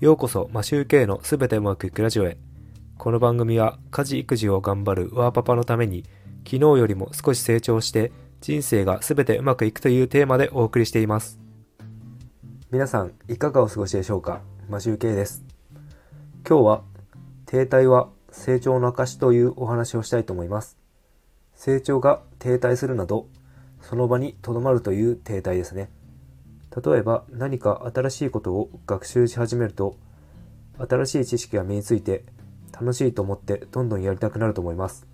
[0.00, 2.38] ようこそマシューケイのすべてうまくいくラジオへ。
[2.96, 6.04] この番組は家事育児を頑張るワーパパのために
[6.46, 8.10] 昨日よりも少し成長して
[8.40, 11.38] 人生がすべてうまくいくというテーマでお送りしています。
[12.70, 14.40] 皆さんいかがお過ごしでしょうか？
[14.70, 15.44] マシューケイです。
[16.48, 16.82] 今日は
[17.44, 20.78] 停滞は成長の証というお話をしたいと思います。
[21.54, 23.26] 成長が停滞するなど
[23.82, 25.90] その場にとどまるという停滞ですね。
[26.74, 29.96] 例えば何か新しいことを学習し始めると
[30.78, 32.24] 新しい知識が身について
[32.72, 35.06] 楽しいと思ってどんどんやりたくなると思います。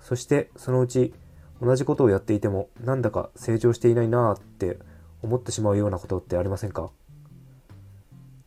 [0.00, 1.14] そしてそのうち
[1.62, 4.78] 同じことをやっていてもなんだか成長していないなーって
[5.22, 6.90] 思ってしまうようなことってありませんか？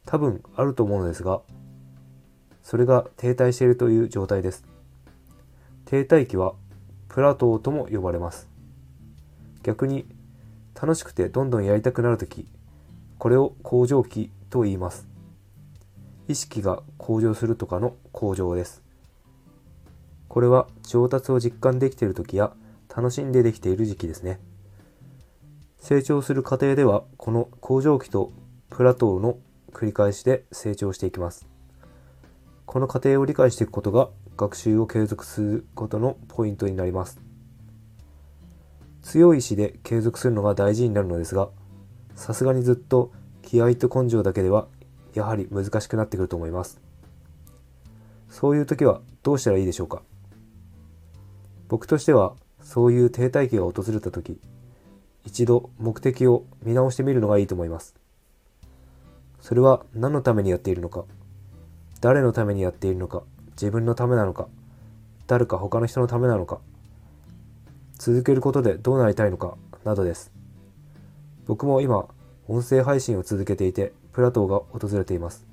[0.06, 1.42] 多分あると思うのですが
[2.64, 4.66] それが停滞しているという状態です。
[5.86, 6.54] 停滞期は
[7.08, 8.50] プラトーとも呼ばれます。
[9.62, 10.06] 逆に
[10.84, 12.46] 楽しくてどんどんやりたくなるとき、
[13.18, 15.08] これを向上期と言います。
[16.28, 18.84] 意識が向上するとかの向上です。
[20.28, 22.52] これは上達を実感できているときや
[22.94, 24.42] 楽しんでできている時期ですね。
[25.80, 28.34] 成長する過程ではこの向上期と
[28.70, 29.38] プラトーの
[29.72, 31.48] 繰り返しで成長していきます。
[32.66, 37.22] この過程を理解していくことが学習を継続することのポイントになります。
[39.04, 41.50] 強い意志で継続するのが大事になるのですが、
[42.16, 44.68] さすがにずっと気合と根性だけでは
[45.14, 46.82] やはり難しくなってくると思います。
[48.30, 50.02] そういう時はどうしたらいいでしょうか？
[51.68, 54.40] 僕としてはそういう停滞期が訪れた時、
[55.26, 57.96] 一度目的を見直してみるのがいいと思います。
[59.42, 61.04] それは何のためにやっているのか、
[62.00, 64.48] 誰のためにやっているのか、自分のためなのか、
[65.28, 66.60] 誰か他の人のためなのか、
[67.98, 70.32] 続けることでどうなりたいのかなどです。
[71.46, 72.08] 僕も今、
[72.48, 75.46] 音声配信を続けていて、プラトーが訪れています。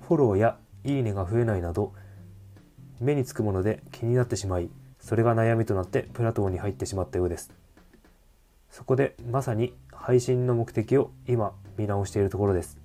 [0.00, 1.92] フォローやいいねが増えないなど、
[3.00, 7.50] 目につくもので気になってしまい、それが悩みとなってプラトーに入ってしまったようです。
[8.70, 12.78] そこでまさに配信の目的を今見直しているところです。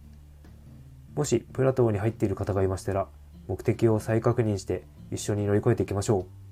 [1.16, 3.08] もしプラトーに入っている方がいましたら、
[3.48, 6.47] 目的を再確認して一緒に乗り越えていきましょう。